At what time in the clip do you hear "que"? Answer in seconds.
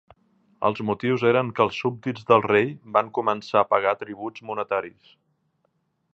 1.59-1.63